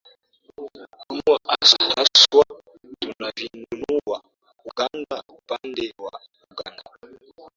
unua 1.11 1.39
hasa 1.47 1.77
haswa 1.97 2.45
tunavinunua 2.99 4.21
uganda 4.65 5.23
upande 5.27 5.93
wa 5.97 6.19
uganda 6.51 6.83